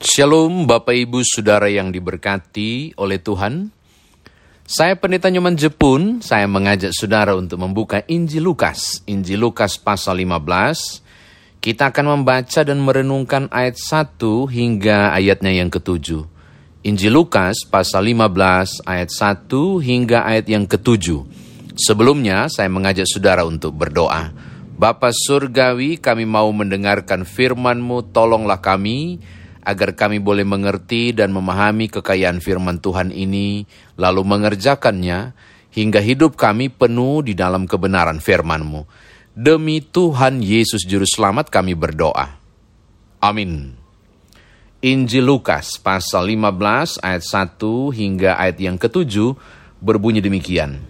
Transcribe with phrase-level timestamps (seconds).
[0.00, 3.68] Shalom Bapak Ibu Saudara yang diberkati oleh Tuhan.
[4.64, 9.04] Saya Pendeta Nyoman Jepun, saya mengajak saudara untuk membuka Injil Lukas.
[9.04, 11.60] Injil Lukas pasal 15.
[11.60, 16.24] Kita akan membaca dan merenungkan ayat 1 hingga ayatnya yang ketujuh.
[16.80, 19.52] Injil Lukas pasal 15 ayat 1
[19.84, 21.28] hingga ayat yang ketujuh.
[21.76, 24.32] Sebelumnya saya mengajak saudara untuk berdoa.
[24.80, 29.20] Bapa Surgawi kami mau mendengarkan firman-Mu, tolonglah kami
[29.70, 33.62] agar kami boleh mengerti dan memahami kekayaan firman Tuhan ini,
[33.94, 35.32] lalu mengerjakannya,
[35.70, 38.82] hingga hidup kami penuh di dalam kebenaran firman-Mu.
[39.30, 42.34] Demi Tuhan Yesus Juru Selamat kami berdoa.
[43.22, 43.78] Amin.
[44.80, 47.60] Injil Lukas pasal 15 ayat 1
[47.94, 49.36] hingga ayat yang ketujuh
[49.78, 50.80] berbunyi demikian.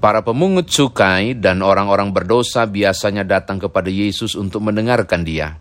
[0.00, 5.60] Para pemungut cukai dan orang-orang berdosa biasanya datang kepada Yesus untuk mendengarkan dia.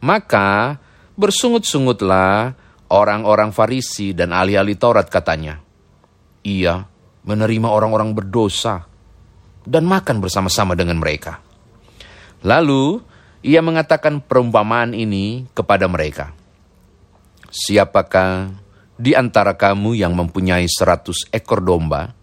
[0.00, 0.80] Maka
[1.20, 2.56] Bersungut-sungutlah
[2.88, 5.60] orang-orang Farisi dan ahli-ahli Taurat katanya.
[6.40, 6.80] Ia
[7.28, 8.88] menerima orang-orang berdosa
[9.68, 11.44] dan makan bersama-sama dengan mereka.
[12.40, 13.04] Lalu
[13.44, 16.32] ia mengatakan perumpamaan ini kepada mereka.
[17.52, 18.48] Siapakah
[18.96, 22.16] di antara kamu yang mempunyai seratus ekor domba,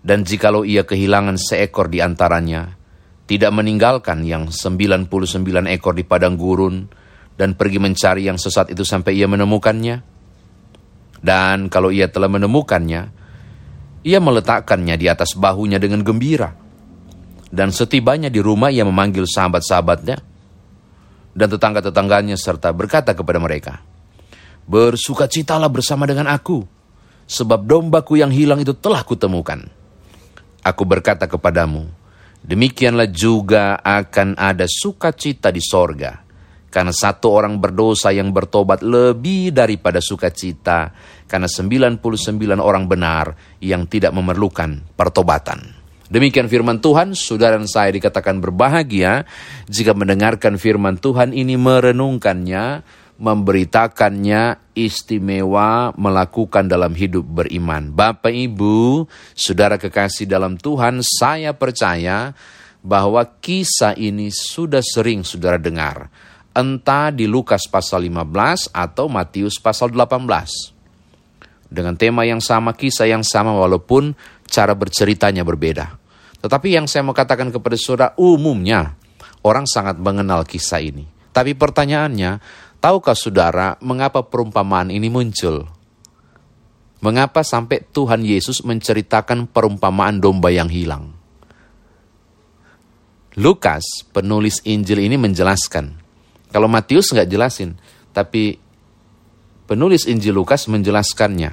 [0.00, 2.80] dan jikalau ia kehilangan seekor di antaranya,
[3.28, 7.04] tidak meninggalkan yang sembilan puluh sembilan ekor di padang gurun,
[7.36, 10.16] dan pergi mencari yang sesat itu sampai ia menemukannya.
[11.20, 13.02] Dan kalau ia telah menemukannya,
[14.04, 16.56] ia meletakkannya di atas bahunya dengan gembira.
[17.46, 20.16] Dan setibanya di rumah ia memanggil sahabat-sahabatnya
[21.36, 23.84] dan tetangga-tetangganya serta berkata kepada mereka,
[24.66, 26.66] Bersukacitalah bersama dengan aku,
[27.28, 29.62] sebab dombaku yang hilang itu telah kutemukan.
[30.66, 31.86] Aku berkata kepadamu,
[32.42, 36.25] demikianlah juga akan ada sukacita di sorga
[36.68, 40.92] karena satu orang berdosa yang bertobat lebih daripada sukacita,
[41.24, 42.02] karena 99
[42.60, 45.86] orang benar yang tidak memerlukan pertobatan.
[46.06, 49.26] Demikian firman Tuhan, saudara dan saya dikatakan berbahagia
[49.66, 52.86] jika mendengarkan firman Tuhan ini merenungkannya,
[53.18, 57.90] memberitakannya istimewa melakukan dalam hidup beriman.
[57.90, 62.36] Bapak Ibu, saudara kekasih dalam Tuhan, saya percaya
[62.86, 66.06] bahwa kisah ini sudah sering saudara dengar
[66.56, 70.72] entah di Lukas pasal 15 atau Matius pasal 18.
[71.68, 74.16] Dengan tema yang sama, kisah yang sama walaupun
[74.48, 76.00] cara berceritanya berbeda.
[76.40, 78.96] Tetapi yang saya mau katakan kepada saudara, umumnya
[79.44, 81.04] orang sangat mengenal kisah ini.
[81.36, 82.40] Tapi pertanyaannya,
[82.80, 85.68] tahukah saudara mengapa perumpamaan ini muncul?
[87.04, 91.12] Mengapa sampai Tuhan Yesus menceritakan perumpamaan domba yang hilang?
[93.36, 93.84] Lukas,
[94.16, 96.05] penulis Injil ini menjelaskan
[96.56, 97.76] kalau Matius nggak jelasin,
[98.16, 98.56] tapi
[99.68, 101.52] penulis Injil Lukas menjelaskannya.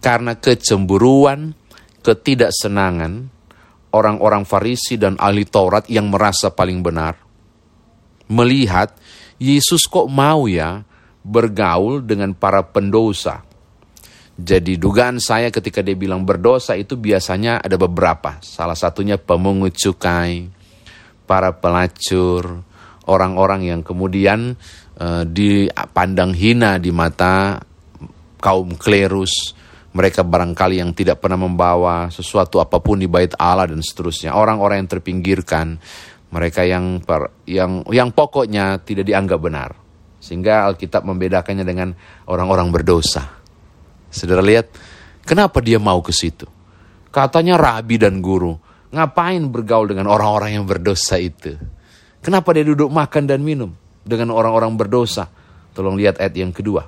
[0.00, 1.52] Karena kecemburuan,
[2.00, 3.28] ketidaksenangan,
[3.92, 7.20] orang-orang Farisi dan ahli Taurat yang merasa paling benar,
[8.32, 8.96] melihat
[9.36, 10.80] Yesus kok mau ya
[11.20, 13.44] bergaul dengan para pendosa.
[14.32, 18.40] Jadi dugaan saya ketika dia bilang berdosa itu biasanya ada beberapa.
[18.40, 20.48] Salah satunya pemungut cukai,
[21.28, 22.71] para pelacur,
[23.06, 24.54] orang-orang yang kemudian
[24.98, 27.58] uh, dipandang hina di mata
[28.42, 29.54] kaum klerus,
[29.94, 34.34] mereka barangkali yang tidak pernah membawa sesuatu apa pun di bait Allah dan seterusnya.
[34.34, 35.78] Orang-orang yang terpinggirkan,
[36.32, 39.70] mereka yang per, yang yang pokoknya tidak dianggap benar.
[40.22, 41.92] Sehingga Alkitab membedakannya dengan
[42.30, 43.26] orang-orang berdosa.
[44.06, 44.70] Saudara lihat,
[45.26, 46.46] kenapa dia mau ke situ?
[47.10, 48.54] Katanya rabi dan guru.
[48.92, 51.58] Ngapain bergaul dengan orang-orang yang berdosa itu?
[52.22, 53.74] Kenapa dia duduk makan dan minum
[54.06, 55.26] dengan orang-orang berdosa?
[55.74, 56.86] Tolong lihat ayat yang kedua.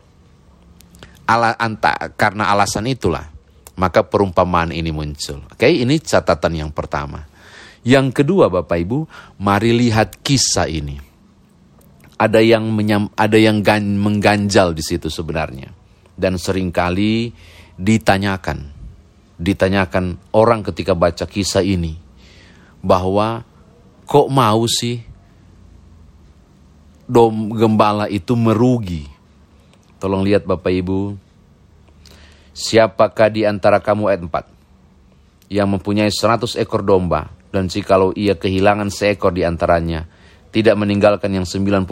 [1.27, 3.27] Ala, anta, karena alasan itulah,
[3.75, 5.43] maka perumpamaan ini muncul.
[5.51, 7.27] Oke, ini catatan yang pertama.
[7.83, 8.99] Yang kedua, Bapak Ibu,
[9.43, 11.03] mari lihat kisah ini.
[12.15, 15.75] Ada yang menyam, ada yang gan, mengganjal di situ sebenarnya.
[16.15, 17.35] Dan sering kali
[17.75, 18.71] ditanyakan,
[19.35, 21.99] ditanyakan orang ketika baca kisah ini,
[22.85, 23.43] bahwa
[24.07, 25.14] kok mau sih
[27.05, 29.09] dom gembala itu merugi.
[30.01, 31.17] Tolong lihat Bapak Ibu.
[32.55, 38.95] Siapakah di antara kamu ayat 4 yang mempunyai 100 ekor domba dan jikalau ia kehilangan
[38.95, 40.07] seekor di antaranya
[40.55, 41.91] tidak meninggalkan yang 99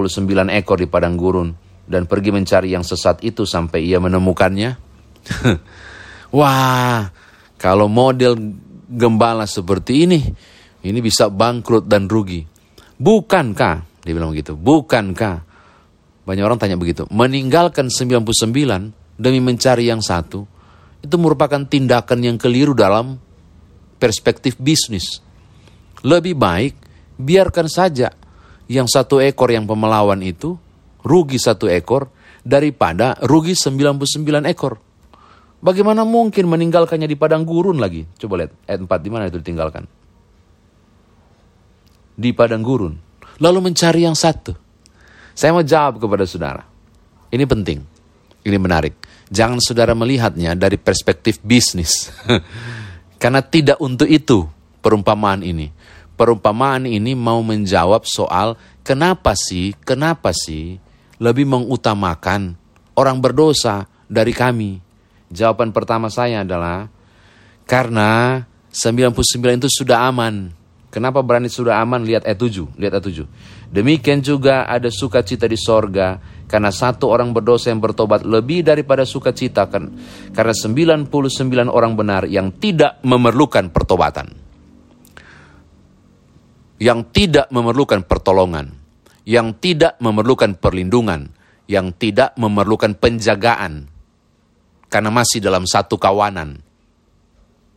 [0.54, 1.50] ekor di padang gurun
[1.82, 4.78] dan pergi mencari yang sesat itu sampai ia menemukannya?
[6.38, 7.10] Wah,
[7.58, 8.38] kalau model
[8.86, 10.20] gembala seperti ini,
[10.86, 12.46] ini bisa bangkrut dan rugi.
[13.02, 14.58] Bukankah dia bilang begitu.
[14.58, 15.52] Bukankah
[16.22, 17.02] Banyak orang tanya begitu.
[17.10, 18.22] Meninggalkan 99
[19.18, 20.46] demi mencari yang satu,
[21.02, 23.18] itu merupakan tindakan yang keliru dalam
[23.98, 25.18] perspektif bisnis.
[26.06, 26.74] Lebih baik
[27.18, 28.14] biarkan saja
[28.70, 30.54] yang satu ekor yang pemelawan itu
[31.02, 32.10] rugi satu ekor
[32.46, 34.78] daripada rugi 99 ekor.
[35.62, 38.02] Bagaimana mungkin meninggalkannya di padang gurun lagi?
[38.18, 39.86] Coba lihat ayat 4 di mana itu ditinggalkan?
[42.18, 43.11] Di padang gurun.
[43.42, 44.54] Lalu mencari yang satu.
[45.34, 46.62] Saya mau jawab kepada saudara.
[47.34, 47.82] Ini penting.
[48.46, 48.94] Ini menarik.
[49.26, 52.14] Jangan saudara melihatnya dari perspektif bisnis.
[53.22, 54.46] Karena tidak untuk itu
[54.78, 55.74] perumpamaan ini.
[56.14, 58.54] Perumpamaan ini mau menjawab soal
[58.86, 60.78] kenapa sih, kenapa sih
[61.18, 62.54] lebih mengutamakan
[62.94, 64.82] orang berdosa dari kami.
[65.32, 66.92] Jawaban pertama saya adalah
[67.64, 68.42] karena
[68.74, 70.52] 99 itu sudah aman.
[70.92, 72.04] Kenapa berani sudah aman?
[72.04, 72.76] Lihat ayat 7.
[72.76, 73.72] Lihat ayat 7.
[73.72, 79.72] Demikian juga ada sukacita di sorga karena satu orang berdosa yang bertobat lebih daripada sukacita
[79.72, 79.88] kan
[80.36, 81.08] karena 99
[81.72, 84.36] orang benar yang tidak memerlukan pertobatan.
[86.76, 88.76] Yang tidak memerlukan pertolongan,
[89.24, 91.32] yang tidak memerlukan perlindungan,
[91.72, 93.88] yang tidak memerlukan penjagaan
[94.92, 96.60] karena masih dalam satu kawanan.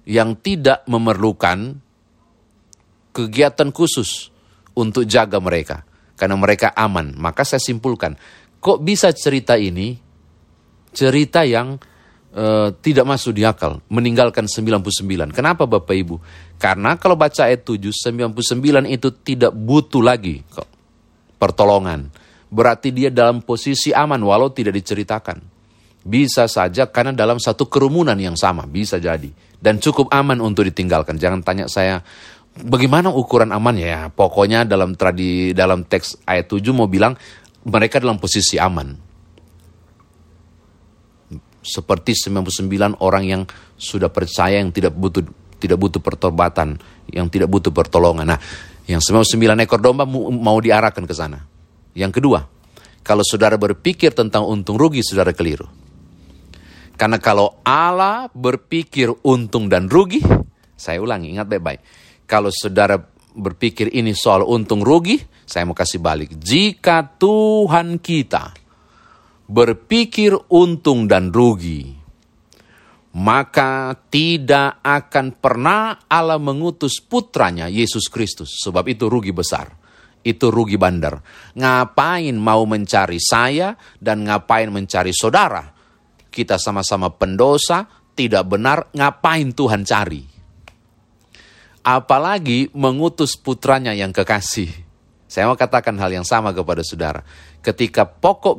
[0.03, 1.84] Yang tidak memerlukan
[3.15, 4.27] kegiatan khusus
[4.75, 5.87] untuk jaga mereka
[6.19, 7.15] karena mereka aman.
[7.15, 8.19] Maka saya simpulkan,
[8.59, 9.95] kok bisa cerita ini
[10.91, 11.79] cerita yang
[12.35, 15.35] uh, tidak masuk di akal, meninggalkan 99.
[15.35, 16.15] Kenapa Bapak Ibu?
[16.59, 20.67] Karena kalau baca ayat 7, 99 itu tidak butuh lagi kok
[21.39, 22.07] pertolongan.
[22.47, 25.43] Berarti dia dalam posisi aman walau tidak diceritakan.
[26.05, 29.27] Bisa saja karena dalam satu kerumunan yang sama, bisa jadi.
[29.57, 31.17] Dan cukup aman untuk ditinggalkan.
[31.17, 32.05] Jangan tanya saya,
[32.63, 34.07] bagaimana ukuran aman ya?
[34.07, 37.19] Pokoknya dalam tradi dalam teks ayat 7 mau bilang
[37.67, 38.95] mereka dalam posisi aman.
[41.65, 43.41] Seperti 99 orang yang
[43.75, 45.25] sudah percaya yang tidak butuh
[45.57, 46.77] tidak butuh pertobatan,
[47.09, 48.37] yang tidak butuh pertolongan.
[48.37, 48.39] Nah,
[48.85, 51.41] yang 99 ekor domba mau diarahkan ke sana.
[51.97, 52.45] Yang kedua,
[53.01, 55.65] kalau saudara berpikir tentang untung rugi, saudara keliru.
[56.95, 60.21] Karena kalau Allah berpikir untung dan rugi,
[60.77, 61.81] saya ulangi, ingat baik-baik
[62.25, 62.97] kalau saudara
[63.35, 66.33] berpikir ini soal untung rugi, saya mau kasih balik.
[66.41, 68.55] Jika Tuhan kita
[69.45, 71.93] berpikir untung dan rugi,
[73.15, 78.59] maka tidak akan pernah Allah mengutus putranya Yesus Kristus.
[78.65, 79.71] Sebab itu rugi besar.
[80.25, 81.21] Itu rugi bandar.
[81.53, 85.61] Ngapain mau mencari saya dan ngapain mencari saudara?
[86.33, 87.85] Kita sama-sama pendosa,
[88.17, 90.34] tidak benar, ngapain Tuhan cari?
[91.85, 94.73] Apalagi mengutus putranya yang kekasih.
[95.29, 97.21] Saya mau katakan hal yang sama kepada saudara.
[97.61, 98.57] Ketika pokok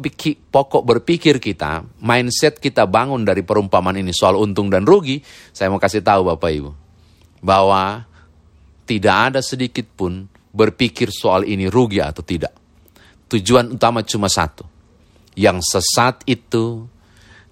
[0.51, 5.19] pokok berpikir kita, mindset kita bangun dari perumpamaan ini soal untung dan rugi,
[5.51, 6.71] saya mau kasih tahu Bapak Ibu
[7.43, 8.07] bahwa
[8.87, 12.55] tidak ada sedikit pun berpikir soal ini rugi atau tidak.
[13.27, 14.63] Tujuan utama cuma satu.
[15.35, 16.87] Yang sesat itu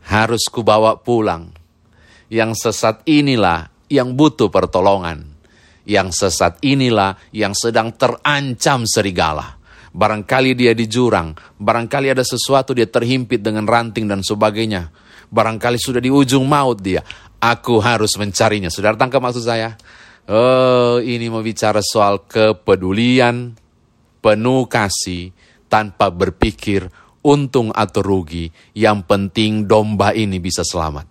[0.06, 1.50] harus kubawa pulang.
[2.30, 5.33] Yang sesat inilah yang butuh pertolongan
[5.84, 9.60] yang sesat inilah yang sedang terancam serigala.
[9.94, 14.90] Barangkali dia di jurang, barangkali ada sesuatu dia terhimpit dengan ranting dan sebagainya.
[15.30, 17.06] Barangkali sudah di ujung maut dia.
[17.38, 18.72] Aku harus mencarinya.
[18.74, 19.78] Saudara tangkap maksud saya?
[20.24, 23.54] Oh, ini mau bicara soal kepedulian,
[24.24, 25.30] penuh kasih,
[25.68, 26.88] tanpa berpikir
[27.22, 28.48] untung atau rugi.
[28.72, 31.06] Yang penting domba ini bisa selamat.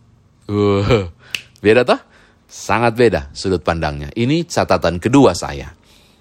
[0.50, 1.08] Uh,
[1.63, 2.00] beda toh?
[2.53, 4.13] Sangat beda sudut pandangnya.
[4.13, 5.74] Ini catatan kedua saya.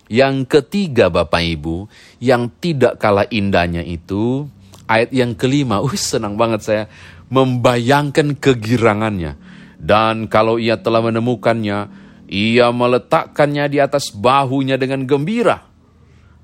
[0.09, 1.93] Yang ketiga Bapak Ibu,
[2.25, 4.49] yang tidak kalah indahnya itu,
[4.89, 6.85] ayat yang kelima, uh senang banget saya,
[7.29, 9.37] membayangkan kegirangannya.
[9.77, 11.93] Dan kalau ia telah menemukannya,
[12.33, 15.72] ia meletakkannya di atas bahunya dengan gembira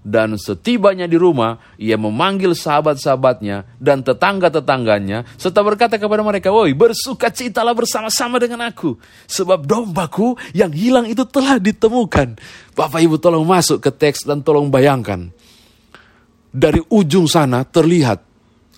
[0.07, 7.75] dan setibanya di rumah, ia memanggil sahabat-sahabatnya dan tetangga-tetangganya, serta berkata kepada mereka, Woi, bersukacitalah
[7.75, 12.39] bersama-sama dengan aku, sebab dombaku yang hilang itu telah ditemukan.
[12.73, 15.29] Bapak Ibu tolong masuk ke teks dan tolong bayangkan.
[16.49, 18.25] Dari ujung sana terlihat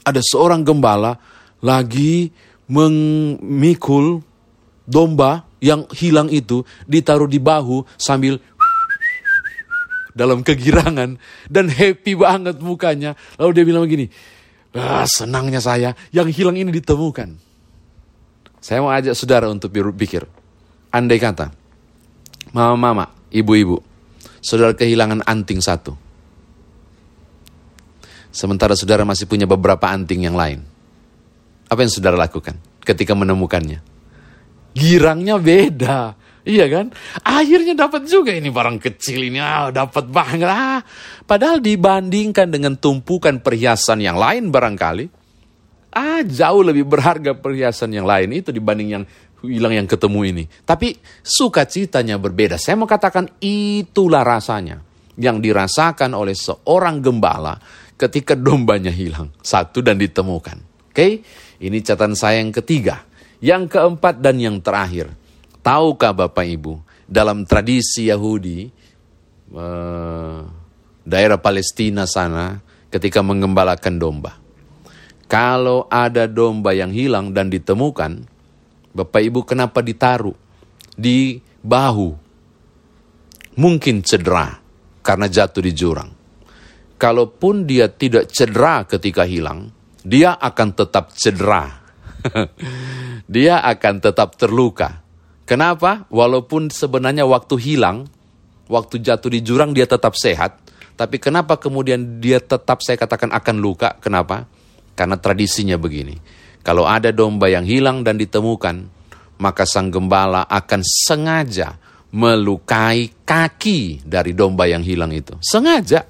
[0.02, 1.14] ada seorang gembala
[1.62, 2.34] lagi
[2.66, 4.24] memikul
[4.88, 8.40] domba yang hilang itu ditaruh di bahu sambil
[10.12, 13.14] dalam kegirangan dan happy banget mukanya.
[13.36, 14.06] Lalu dia bilang begini,
[14.76, 17.36] ah, senangnya saya yang hilang ini ditemukan.
[18.60, 20.28] Saya mau ajak saudara untuk berpikir,
[20.92, 21.48] andai kata,
[22.52, 23.80] mama-mama, ibu-ibu,
[24.44, 25.96] saudara kehilangan anting satu.
[28.30, 30.62] Sementara saudara masih punya beberapa anting yang lain.
[31.66, 32.54] Apa yang saudara lakukan
[32.86, 33.82] ketika menemukannya?
[34.70, 36.14] Girangnya beda.
[36.40, 36.86] Iya kan?
[37.20, 40.48] Akhirnya dapat juga ini barang kecil ini, ah, dapat banget.
[40.48, 40.80] Ah.
[41.28, 45.04] Padahal dibandingkan dengan tumpukan perhiasan yang lain barangkali,
[45.92, 49.04] ah jauh lebih berharga perhiasan yang lain itu dibanding yang
[49.44, 50.44] hilang yang ketemu ini.
[50.64, 52.56] Tapi sukacitanya berbeda.
[52.56, 54.80] Saya mau katakan itulah rasanya
[55.20, 57.56] yang dirasakan oleh seorang gembala
[58.00, 59.28] ketika dombanya hilang.
[59.44, 60.88] Satu dan ditemukan.
[60.90, 61.12] Oke, okay?
[61.62, 63.04] ini catatan saya yang ketiga.
[63.40, 65.19] Yang keempat dan yang terakhir.
[65.60, 68.70] Tahukah Bapak Ibu, dalam tradisi Yahudi,
[69.52, 70.40] uh,
[71.04, 74.36] daerah Palestina sana, ketika mengembalakan domba.
[75.30, 78.26] Kalau ada domba yang hilang dan ditemukan,
[78.90, 80.34] Bapak Ibu kenapa ditaruh
[80.98, 82.10] di bahu?
[83.54, 84.58] Mungkin cedera
[85.04, 86.10] karena jatuh di jurang.
[87.00, 89.70] Kalaupun dia tidak cedera ketika hilang,
[90.02, 91.80] dia akan tetap cedera.
[93.30, 95.00] dia akan tetap terluka.
[95.50, 96.06] Kenapa?
[96.14, 98.06] Walaupun sebenarnya waktu hilang,
[98.70, 100.62] waktu jatuh di jurang dia tetap sehat,
[100.94, 103.98] tapi kenapa kemudian dia tetap saya katakan akan luka?
[103.98, 104.46] Kenapa?
[104.94, 106.14] Karena tradisinya begini.
[106.62, 108.86] Kalau ada domba yang hilang dan ditemukan,
[109.42, 111.74] maka sang gembala akan sengaja
[112.14, 115.34] melukai kaki dari domba yang hilang itu.
[115.42, 116.06] Sengaja.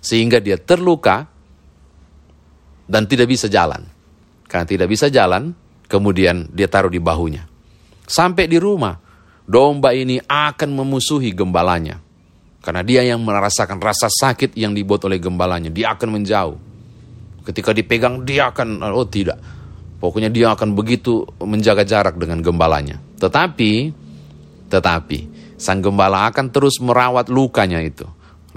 [0.00, 1.28] Sehingga dia terluka
[2.88, 3.84] dan tidak bisa jalan.
[4.48, 5.52] Karena tidak bisa jalan,
[5.92, 7.55] kemudian dia taruh di bahunya.
[8.06, 8.94] Sampai di rumah,
[9.44, 11.98] domba ini akan memusuhi gembalanya.
[12.62, 15.70] Karena dia yang merasakan rasa sakit yang dibuat oleh gembalanya.
[15.70, 16.58] Dia akan menjauh.
[17.46, 19.38] Ketika dipegang, dia akan, oh tidak.
[20.02, 22.98] Pokoknya dia akan begitu menjaga jarak dengan gembalanya.
[23.16, 24.04] Tetapi
[24.66, 25.18] tetapi
[25.56, 28.04] sang gembala akan terus merawat lukanya itu.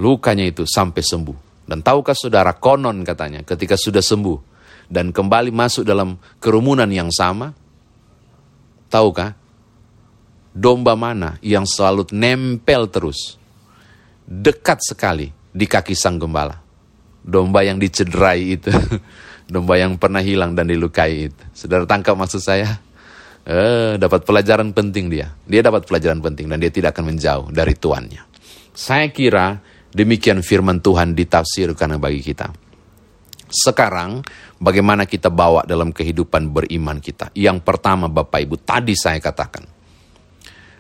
[0.01, 1.38] Lukanya itu sampai sembuh.
[1.70, 4.38] Dan tahukah saudara konon katanya ketika sudah sembuh
[4.89, 7.53] dan kembali masuk dalam kerumunan yang sama,
[8.89, 9.38] tahukah
[10.59, 13.39] domba mana yang selalu nempel terus
[14.27, 16.59] dekat sekali di kaki sang gembala?
[17.23, 18.71] Domba yang dicederai itu,
[19.53, 21.43] domba yang pernah hilang dan dilukai itu.
[21.55, 22.75] Saudara tangkap maksud saya?
[23.47, 25.31] Eh, dapat pelajaran penting dia.
[25.47, 28.21] Dia dapat pelajaran penting dan dia tidak akan menjauh dari tuannya.
[28.75, 29.57] Saya kira
[29.95, 32.51] demikian firman Tuhan ditafsirkan bagi kita.
[33.49, 34.21] Sekarang,
[34.61, 37.33] bagaimana kita bawa dalam kehidupan beriman kita?
[37.33, 39.78] Yang pertama, Bapak Ibu, tadi saya katakan,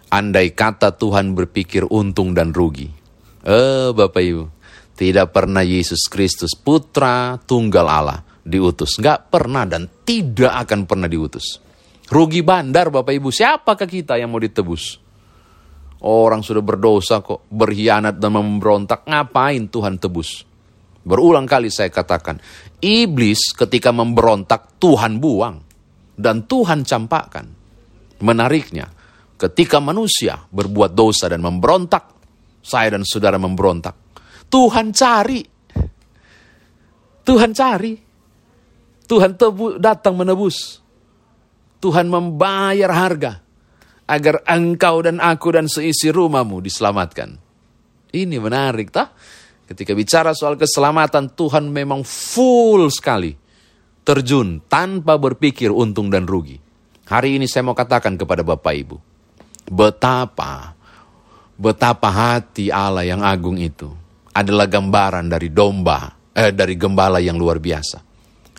[0.09, 2.89] andai kata Tuhan berpikir untung dan rugi,
[3.45, 4.43] eh, Bapak Ibu,
[4.99, 8.99] tidak pernah Yesus Kristus, Putra Tunggal Allah, diutus.
[8.99, 11.61] Nggak pernah dan tidak akan pernah diutus.
[12.09, 14.97] Rugi bandar Bapak Ibu, siapakah kita yang mau ditebus?
[16.03, 20.47] Orang sudah berdosa kok, berkhianat dan memberontak, ngapain Tuhan tebus?
[21.03, 22.39] Berulang kali saya katakan,
[22.83, 25.63] iblis ketika memberontak Tuhan buang
[26.19, 27.47] dan Tuhan campakkan.
[28.19, 28.91] Menariknya,
[29.39, 32.03] ketika manusia berbuat dosa dan memberontak,
[32.59, 33.95] saya dan saudara memberontak,
[34.51, 35.41] Tuhan cari.
[37.23, 37.93] Tuhan cari.
[39.07, 40.83] Tuhan tebu, datang menebus.
[41.79, 43.39] Tuhan membayar harga
[44.09, 47.39] agar engkau dan aku dan seisi rumahmu diselamatkan.
[48.09, 49.15] Ini menarik, tak?
[49.69, 53.37] Ketika bicara soal keselamatan, Tuhan memang full sekali
[54.01, 56.57] terjun tanpa berpikir untung dan rugi.
[57.05, 58.97] Hari ini saya mau katakan kepada Bapak Ibu,
[59.69, 60.73] betapa
[61.53, 63.93] betapa hati Allah yang agung itu
[64.33, 67.99] adalah gambaran dari domba, eh, dari gembala yang luar biasa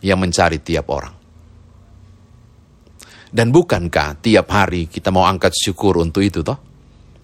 [0.05, 1.15] yang mencari tiap orang.
[3.31, 6.59] Dan bukankah tiap hari kita mau angkat syukur untuk itu toh?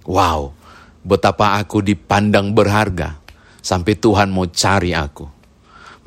[0.07, 0.55] Wow,
[1.03, 3.19] betapa aku dipandang berharga
[3.59, 5.27] sampai Tuhan mau cari aku.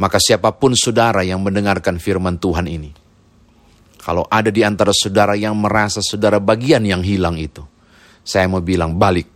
[0.01, 2.89] Maka siapa pun saudara yang mendengarkan firman Tuhan ini,
[4.11, 7.62] kalau ada di antara saudara yang merasa saudara bagian yang hilang itu,
[8.26, 9.31] saya mau bilang balik.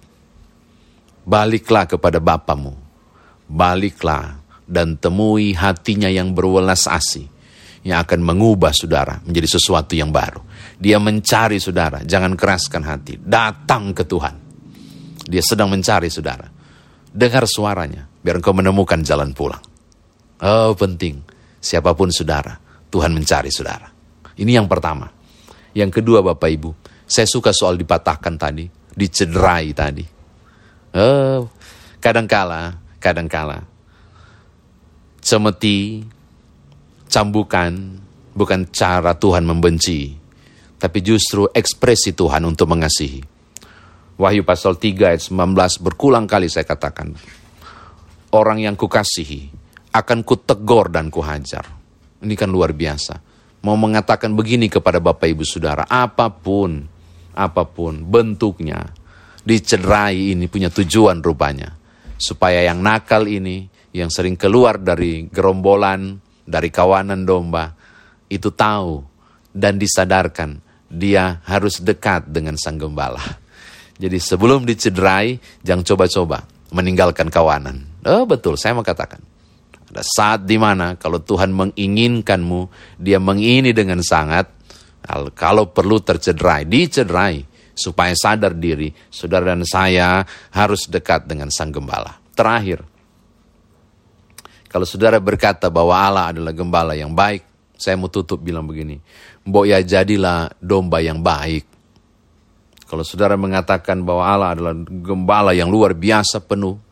[1.22, 2.74] Baliklah kepada Bapamu.
[3.46, 4.34] Baliklah
[4.66, 7.30] dan temui hatinya yang berwelas asih
[7.86, 10.42] yang akan mengubah saudara menjadi sesuatu yang baru.
[10.74, 13.14] Dia mencari saudara, jangan keraskan hati.
[13.22, 14.34] Datang ke Tuhan.
[15.22, 16.50] Dia sedang mencari saudara.
[17.14, 19.62] Dengar suaranya, biar engkau menemukan jalan pulang.
[20.42, 21.22] Oh penting,
[21.62, 22.58] siapa pun saudara,
[22.90, 23.93] Tuhan mencari saudara.
[24.34, 25.10] Ini yang pertama.
[25.74, 26.70] Yang kedua Bapak Ibu,
[27.06, 28.64] saya suka soal dipatahkan tadi,
[28.94, 30.04] dicederai tadi.
[30.94, 31.50] Oh,
[31.98, 33.58] kadangkala, kadangkala,
[35.18, 36.06] cemeti,
[37.10, 37.98] cambukan
[38.34, 40.14] bukan cara Tuhan membenci,
[40.78, 43.22] tapi justru ekspresi Tuhan untuk mengasihi.
[44.14, 47.10] Wahyu pasal 3 ayat 19 berkulang kali saya katakan,
[48.30, 49.50] orang yang kukasihi,
[49.90, 51.66] akan kutegor dan kuhajar.
[52.22, 53.33] Ini kan luar biasa.
[53.64, 56.84] Mau mengatakan begini kepada Bapak Ibu Saudara, apa pun,
[57.32, 58.92] apa pun bentuknya,
[59.40, 61.72] dicederai ini punya tujuan rupanya.
[62.20, 63.64] Supaya yang nakal ini,
[63.96, 67.72] yang sering keluar dari gerombolan, dari kawanan domba,
[68.28, 69.00] itu tahu
[69.48, 70.60] dan disadarkan
[70.92, 73.22] dia harus dekat dengan sang gembala.
[73.96, 76.44] Jadi sebelum dicederai, jangan coba-coba
[76.74, 77.86] meninggalkan kawanan.
[78.04, 79.33] Oh betul, saya mau katakan.
[79.94, 82.66] Ada saat di mana kalau Tuhan menginginkanmu,
[82.98, 84.50] dia mengini dengan sangat,
[85.38, 87.46] kalau perlu tercederai, dicederai,
[87.78, 92.18] supaya sadar diri, saudara dan saya harus dekat dengan sang gembala.
[92.34, 92.82] Terakhir,
[94.66, 97.46] kalau saudara berkata bahwa Allah adalah gembala yang baik,
[97.78, 98.98] saya mau tutup bilang begini,
[99.46, 101.70] Mbok ya jadilah domba yang baik.
[102.90, 106.82] Kalau saudara mengatakan bahwa Allah adalah gembala yang luar biasa penuh,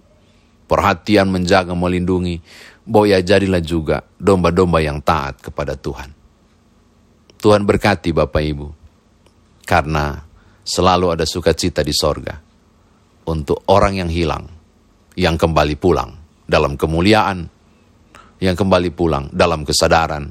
[0.70, 2.38] perhatian menjaga melindungi,
[2.82, 6.10] Mbok ya jadilah juga domba-domba yang taat kepada Tuhan.
[7.42, 8.68] Tuhan berkati Bapak Ibu,
[9.66, 10.18] karena
[10.62, 12.38] selalu ada sukacita di sorga
[13.26, 14.46] untuk orang yang hilang,
[15.18, 16.10] yang kembali pulang
[16.46, 17.46] dalam kemuliaan,
[18.38, 20.30] yang kembali pulang dalam kesadaran,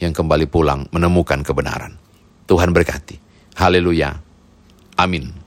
[0.00, 1.96] yang kembali pulang menemukan kebenaran.
[2.44, 3.16] Tuhan berkati.
[3.56, 4.16] Haleluya.
[5.00, 5.39] Amin.